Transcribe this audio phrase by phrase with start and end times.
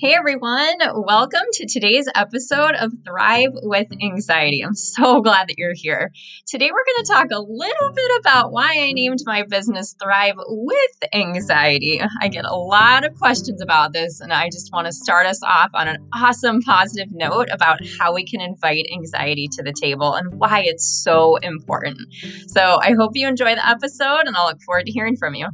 [0.00, 4.62] Hey everyone, welcome to today's episode of Thrive with Anxiety.
[4.64, 6.10] I'm so glad that you're here.
[6.46, 10.36] Today we're going to talk a little bit about why I named my business Thrive
[10.38, 12.00] with Anxiety.
[12.22, 15.42] I get a lot of questions about this, and I just want to start us
[15.42, 20.14] off on an awesome positive note about how we can invite anxiety to the table
[20.14, 21.98] and why it's so important.
[22.46, 25.48] So I hope you enjoy the episode, and I'll look forward to hearing from you.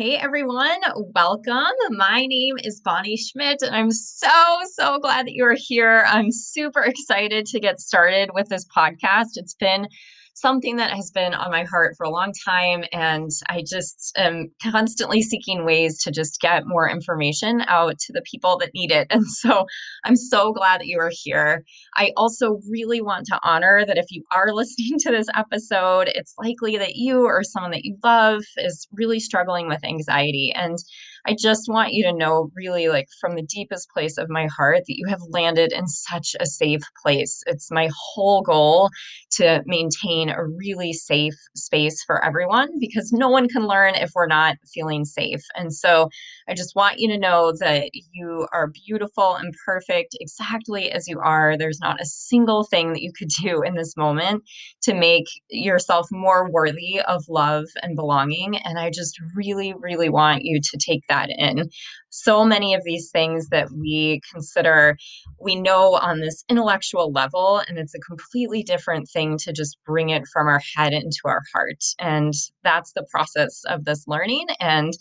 [0.00, 0.80] Hey everyone,
[1.14, 1.74] welcome.
[1.90, 4.30] My name is Bonnie Schmidt, and I'm so,
[4.72, 6.06] so glad that you're here.
[6.08, 9.32] I'm super excited to get started with this podcast.
[9.34, 9.88] It's been
[10.34, 12.84] something that has been on my heart for a long time.
[12.92, 18.22] And I just am constantly seeking ways to just get more information out to the
[18.22, 19.06] people that need it.
[19.20, 19.66] And so
[20.04, 21.62] I'm so glad that you are here.
[21.94, 26.34] I also really want to honor that if you are listening to this episode, it's
[26.38, 30.52] likely that you or someone that you love is really struggling with anxiety.
[30.54, 30.78] And
[31.26, 34.82] I just want you to know, really, like from the deepest place of my heart,
[34.86, 37.42] that you have landed in such a safe place.
[37.46, 38.90] It's my whole goal
[39.32, 44.26] to maintain a really safe space for everyone because no one can learn if we're
[44.26, 45.42] not feeling safe.
[45.54, 46.08] And so
[46.48, 51.20] I just want you to know that you are beautiful and perfect exactly as you
[51.20, 51.56] are.
[51.56, 54.42] There's not a single thing that you could do in this moment
[54.82, 58.56] to make yourself more worthy of love and belonging.
[58.58, 61.68] And I just really, really want you to take that in.
[62.08, 64.96] So many of these things that we consider,
[65.38, 70.08] we know on this intellectual level, and it's a completely different thing to just bring
[70.08, 71.84] it from our head into our heart.
[71.98, 72.32] And
[72.64, 74.92] that's the process of this learning and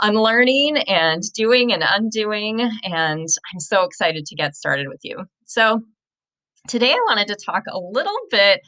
[0.00, 2.60] unlearning and doing and undoing.
[2.82, 5.24] And I'm so excited to get started with you.
[5.44, 5.82] So,
[6.68, 8.60] today I wanted to talk a little bit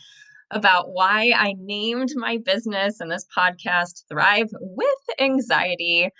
[0.52, 6.10] about why I named my business and this podcast Thrive with Anxiety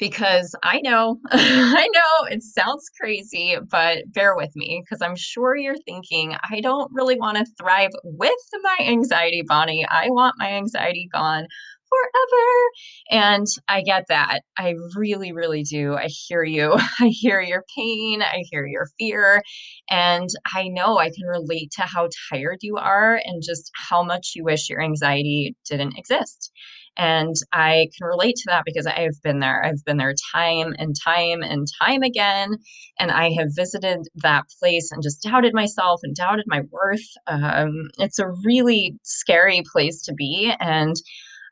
[0.00, 5.56] because I know, I know it sounds crazy, but bear with me because I'm sure
[5.56, 9.86] you're thinking, I don't really want to thrive with my anxiety, Bonnie.
[9.88, 11.46] I want my anxiety gone
[11.90, 12.70] forever.
[13.10, 14.40] And I get that.
[14.56, 15.94] I really, really do.
[15.94, 16.76] I hear you.
[17.00, 18.22] I hear your pain.
[18.22, 19.42] I hear your fear.
[19.90, 24.32] And I know I can relate to how tired you are and just how much
[24.34, 26.52] you wish your anxiety didn't exist.
[26.96, 29.64] And I can relate to that because I have been there.
[29.64, 32.56] I've been there time and time and time again.
[32.98, 37.08] And I have visited that place and just doubted myself and doubted my worth.
[37.26, 40.52] Um, it's a really scary place to be.
[40.60, 40.94] And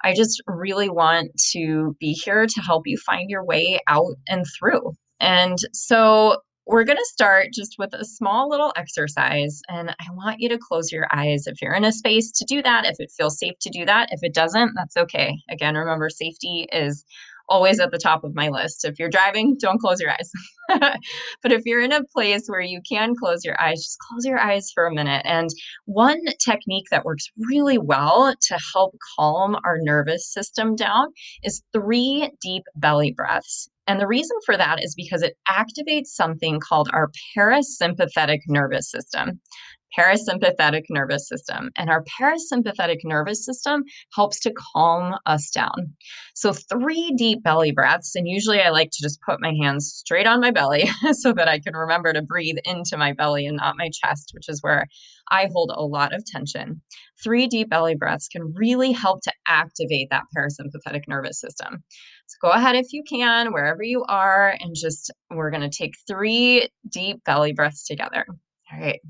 [0.05, 4.45] I just really want to be here to help you find your way out and
[4.59, 4.93] through.
[5.21, 6.37] And so
[6.69, 9.63] we're going to start just with a small little exercise.
[9.69, 12.63] And I want you to close your eyes if you're in a space to do
[12.63, 14.11] that, if it feels safe to do that.
[14.13, 15.35] If it doesn't, that's okay.
[15.51, 17.07] Again, remember, safety is
[17.49, 18.85] always at the top of my list.
[18.85, 20.31] If you're driving, don't close your eyes.
[21.43, 24.39] but if you're in a place where you can close your eyes, just close your
[24.39, 25.23] eyes for a minute.
[25.25, 25.49] And
[25.87, 31.09] one technique that works really well to help calm our nervous system down
[31.43, 33.71] is three deep belly breaths.
[33.89, 39.41] And the reason for that is because it activates something called our parasympathetic nervous system
[39.97, 41.71] parasympathetic nervous system.
[41.77, 43.85] And our parasympathetic nervous system
[44.15, 45.95] helps to calm us down.
[46.35, 48.15] So, three deep belly breaths.
[48.15, 51.49] And usually I like to just put my hands straight on my belly so that
[51.49, 54.87] I can remember to breathe into my belly and not my chest, which is where
[55.31, 56.81] I hold a lot of tension.
[57.23, 61.83] Three deep belly breaths can really help to activate that parasympathetic nervous system.
[62.27, 65.95] So, go ahead if you can, wherever you are, and just we're going to take
[66.07, 68.27] three deep belly breaths together.
[68.73, 69.01] All right.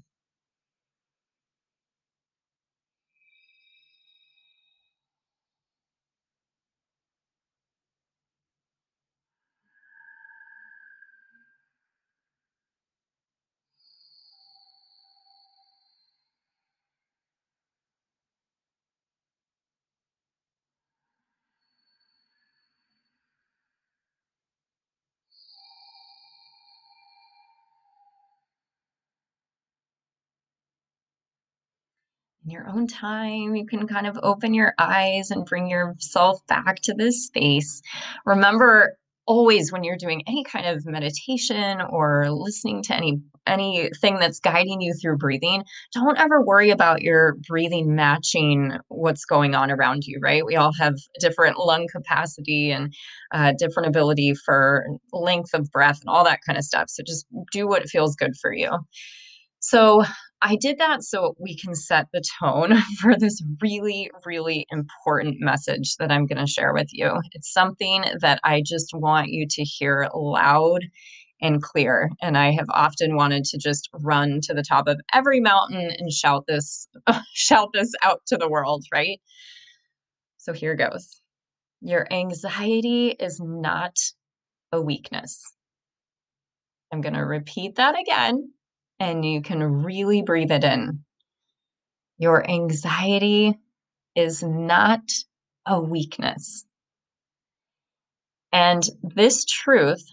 [32.48, 36.80] In your own time, you can kind of open your eyes and bring yourself back
[36.82, 37.82] to this space.
[38.24, 38.96] Remember,
[39.26, 44.80] always when you're doing any kind of meditation or listening to any anything that's guiding
[44.80, 45.62] you through breathing,
[45.92, 50.44] don't ever worry about your breathing matching what's going on around you, right?
[50.44, 52.92] We all have different lung capacity and
[53.32, 56.88] uh, different ability for length of breath and all that kind of stuff.
[56.88, 58.70] So just do what feels good for you.
[59.60, 60.04] So
[60.40, 65.96] I did that so we can set the tone for this really, really important message
[65.96, 67.20] that I'm going to share with you.
[67.32, 70.84] It's something that I just want you to hear loud
[71.40, 72.10] and clear.
[72.20, 76.12] And I have often wanted to just run to the top of every mountain and
[76.12, 76.88] shout this,
[77.34, 79.20] shout this out to the world, right?
[80.36, 81.20] So here goes.
[81.80, 83.96] Your anxiety is not
[84.72, 85.40] a weakness.
[86.92, 88.52] I'm going to repeat that again
[89.00, 91.04] and you can really breathe it in.
[92.18, 93.54] Your anxiety
[94.14, 95.02] is not
[95.66, 96.64] a weakness.
[98.52, 100.04] And this truth,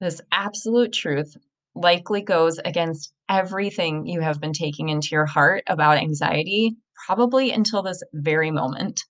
[0.00, 1.36] this absolute truth,
[1.74, 7.82] likely goes against everything you have been taking into your heart about anxiety, probably until
[7.82, 9.02] this very moment.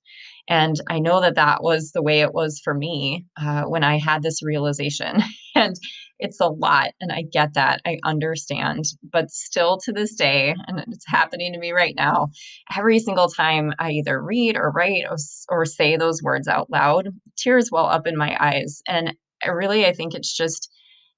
[0.49, 3.99] And I know that that was the way it was for me uh, when I
[3.99, 5.22] had this realization.
[5.55, 5.76] and
[6.19, 6.90] it's a lot.
[7.00, 7.81] And I get that.
[7.87, 8.84] I understand.
[9.02, 12.28] But still to this day, and it's happening to me right now,
[12.76, 15.16] every single time I either read or write or,
[15.49, 18.81] or say those words out loud, tears well up in my eyes.
[18.87, 19.14] And
[19.44, 20.70] I really, I think it's just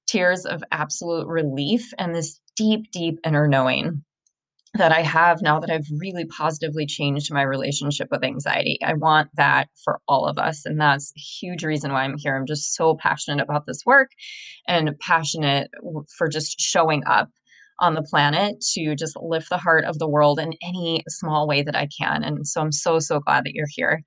[0.06, 4.02] tears of absolute relief and this deep, deep inner knowing
[4.76, 8.78] that I have now that I've really positively changed my relationship with anxiety.
[8.84, 10.64] I want that for all of us.
[10.64, 12.36] And that's a huge reason why I'm here.
[12.36, 14.10] I'm just so passionate about this work
[14.66, 15.70] and passionate
[16.16, 17.28] for just showing up
[17.80, 21.62] on the planet to just lift the heart of the world in any small way
[21.62, 22.24] that I can.
[22.24, 24.02] And so I'm so, so glad that you're here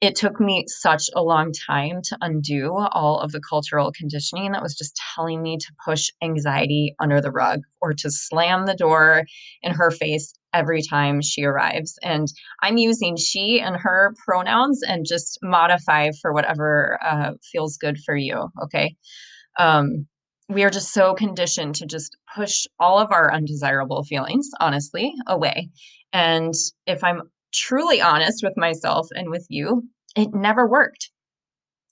[0.00, 4.62] it took me such a long time to undo all of the cultural conditioning that
[4.62, 9.24] was just telling me to push anxiety under the rug or to slam the door
[9.62, 11.98] in her face every time she arrives.
[12.02, 12.28] And
[12.62, 18.16] I'm using she and her pronouns and just modify for whatever uh, feels good for
[18.16, 18.48] you.
[18.64, 18.96] Okay.
[19.58, 20.06] Um,
[20.48, 25.70] we are just so conditioned to just push all of our undesirable feelings, honestly, away.
[26.12, 26.54] And
[26.86, 27.22] if I'm
[27.52, 29.84] truly honest with myself and with you,
[30.16, 31.10] it never worked.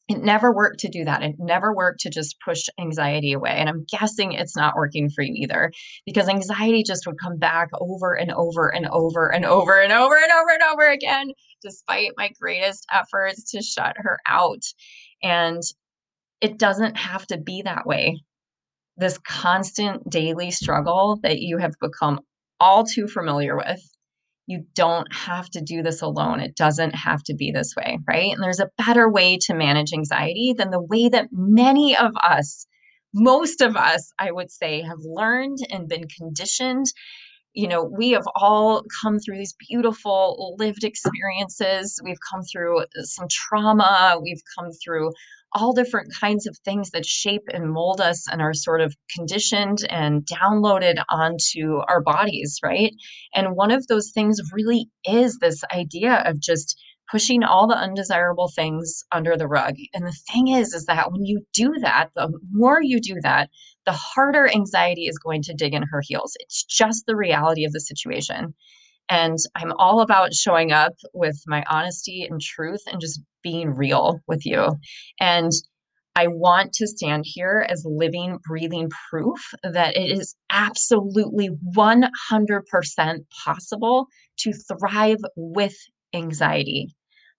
[0.06, 1.22] It never worked to do that.
[1.22, 3.52] It never worked to just push anxiety away.
[3.52, 5.72] And I'm guessing it's not working for you either
[6.04, 10.14] because anxiety just would come back over and over and over and over and over
[10.16, 11.30] and over and over again,
[11.62, 14.62] despite my greatest efforts to shut her out.
[15.22, 15.62] And
[16.42, 18.20] it doesn't have to be that way.
[18.98, 22.20] This constant daily struggle that you have become
[22.60, 23.80] all too familiar with
[24.46, 26.40] you don't have to do this alone.
[26.40, 28.32] It doesn't have to be this way, right?
[28.32, 32.66] And there's a better way to manage anxiety than the way that many of us,
[33.14, 36.86] most of us, I would say, have learned and been conditioned.
[37.54, 41.98] You know, we have all come through these beautiful lived experiences.
[42.04, 44.18] We've come through uh, some trauma.
[44.20, 45.12] We've come through
[45.54, 49.78] all different kinds of things that shape and mold us and are sort of conditioned
[49.88, 52.92] and downloaded onto our bodies, right?
[53.34, 56.76] And one of those things really is this idea of just
[57.10, 59.74] pushing all the undesirable things under the rug.
[59.92, 63.50] And the thing is, is that when you do that, the more you do that,
[63.84, 66.32] the harder anxiety is going to dig in her heels.
[66.40, 68.54] It's just the reality of the situation.
[69.08, 74.20] And I'm all about showing up with my honesty and truth and just being real
[74.26, 74.76] with you.
[75.20, 75.52] And
[76.16, 84.06] I want to stand here as living, breathing proof that it is absolutely 100% possible
[84.38, 85.74] to thrive with
[86.14, 86.94] anxiety,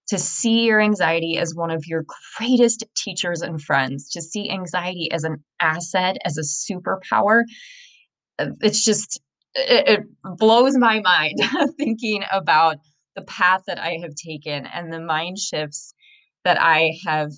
[0.09, 2.03] to see your anxiety as one of your
[2.37, 7.43] greatest teachers and friends, to see anxiety as an asset, as a superpower.
[8.37, 9.21] Uh, it's just,
[9.55, 11.39] it, it blows my mind
[11.77, 12.77] thinking about
[13.15, 15.93] the path that I have taken and the mind shifts
[16.43, 17.31] that I have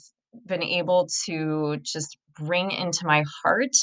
[0.45, 3.75] been able to just bring into my heart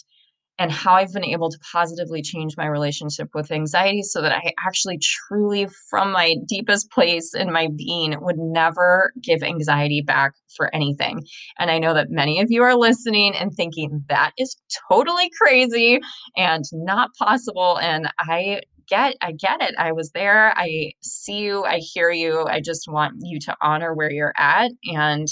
[0.58, 4.52] and how I've been able to positively change my relationship with anxiety so that I
[4.66, 10.72] actually truly, from my deepest place in my being, would never give anxiety back for
[10.74, 11.22] anything.
[11.58, 14.56] And I know that many of you are listening and thinking that is
[14.88, 16.00] totally crazy
[16.36, 17.78] and not possible.
[17.80, 19.74] And I get I get it.
[19.78, 20.52] I was there.
[20.56, 21.64] I see you.
[21.64, 22.44] I hear you.
[22.46, 25.26] I just want you to honor where you're at and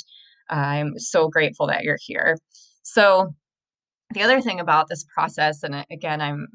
[0.49, 2.37] I'm so grateful that you're here.
[2.83, 3.35] So
[4.15, 6.47] the other thing about this process and again I'm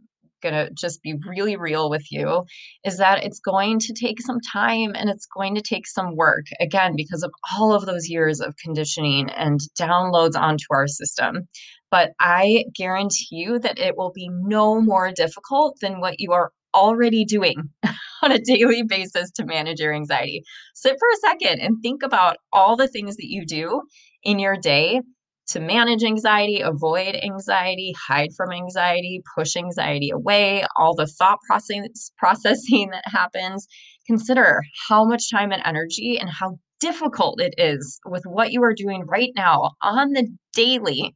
[0.41, 2.43] going to just be really real with you
[2.83, 6.45] is that it's going to take some time and it's going to take some work
[6.59, 11.47] again because of all of those years of conditioning and downloads onto our system.
[11.89, 16.51] But i guarantee you that it will be no more difficult than what you are
[16.75, 17.69] already doing
[18.23, 20.43] on a daily basis to manage your anxiety.
[20.75, 23.81] Sit for a second and think about all the things that you do
[24.23, 25.01] in your day
[25.47, 31.87] to manage anxiety, avoid anxiety, hide from anxiety, push anxiety away, all the thought processing,
[32.17, 33.67] processing that happens.
[34.05, 38.73] Consider how much time and energy and how difficult it is with what you are
[38.73, 41.15] doing right now on the daily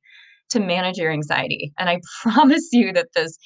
[0.49, 1.73] to manage your anxiety.
[1.77, 3.37] And I promise you that this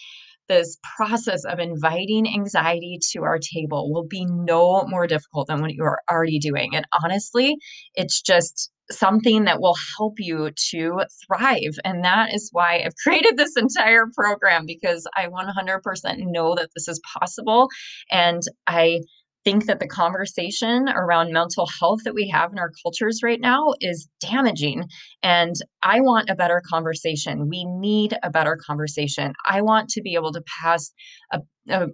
[0.47, 5.73] this process of inviting anxiety to our table will be no more difficult than what
[5.73, 6.75] you are already doing.
[6.75, 7.57] And honestly,
[7.95, 11.77] it's just something that will help you to thrive.
[11.83, 16.87] And that is why I've created this entire program because I 100% know that this
[16.87, 17.69] is possible.
[18.11, 19.01] And I
[19.45, 23.73] think that the conversation around mental health that we have in our cultures right now
[23.79, 24.85] is damaging.
[25.21, 27.47] And I want a better conversation.
[27.47, 29.33] We need a better conversation.
[29.45, 30.91] I want to be able to pass
[31.31, 31.87] a, a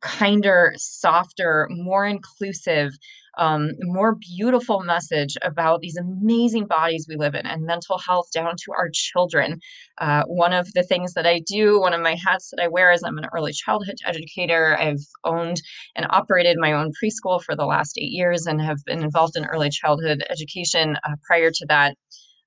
[0.00, 2.92] kinder, softer, more inclusive,
[3.38, 8.54] um, more beautiful message about these amazing bodies we live in and mental health down
[8.64, 9.60] to our children.
[9.98, 12.92] Uh, one of the things that I do, one of my hats that I wear
[12.92, 14.76] is I'm an early childhood educator.
[14.78, 15.60] I've owned
[15.94, 19.44] and operated my own preschool for the last eight years and have been involved in
[19.46, 21.96] early childhood education uh, prior to that.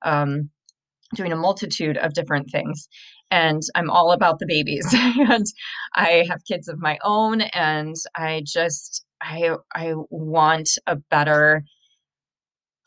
[0.02, 0.50] Um,
[1.16, 2.88] doing a multitude of different things
[3.32, 5.46] and I'm all about the babies and
[5.96, 11.64] I have kids of my own and I just I I want a better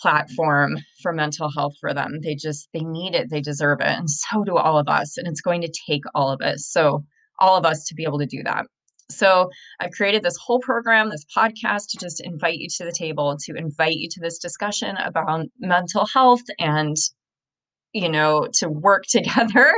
[0.01, 2.19] platform for mental health for them.
[2.23, 5.17] They just they need it, they deserve it, and so do all of us.
[5.17, 6.67] And it's going to take all of us.
[6.67, 7.05] So
[7.39, 8.67] all of us to be able to do that.
[9.11, 13.37] So I've created this whole program, this podcast to just invite you to the table,
[13.45, 16.97] to invite you to this discussion about mental health and
[17.93, 19.73] you know, to work together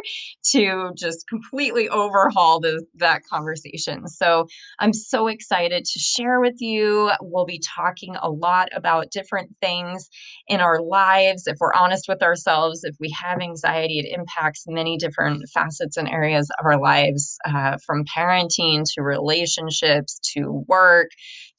[0.52, 4.06] to just completely overhaul the, that conversation.
[4.08, 4.46] So
[4.78, 7.10] I'm so excited to share with you.
[7.20, 10.08] We'll be talking a lot about different things
[10.48, 11.46] in our lives.
[11.46, 16.08] If we're honest with ourselves, if we have anxiety, it impacts many different facets and
[16.08, 21.08] areas of our lives, uh, from parenting to relationships to work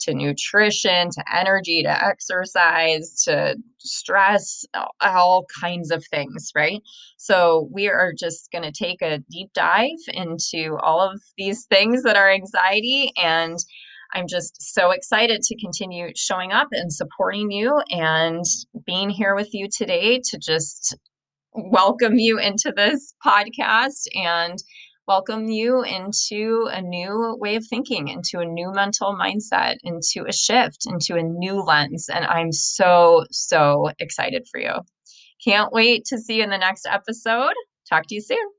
[0.02, 4.66] to nutrition to energy to exercise to stress,
[5.02, 6.82] all kinds of things, right?
[7.18, 12.04] So we are just going to take a deep dive into all of these things
[12.04, 13.58] that are anxiety and
[14.14, 18.46] I'm just so excited to continue showing up and supporting you and
[18.86, 20.96] being here with you today to just
[21.54, 24.58] welcome you into this podcast and
[25.08, 30.34] welcome you into a new way of thinking, into a new mental mindset, into a
[30.34, 32.10] shift, into a new lens.
[32.10, 34.74] And I'm so, so excited for you.
[35.44, 37.54] Can't wait to see you in the next episode.
[37.88, 38.50] Talk to you soon.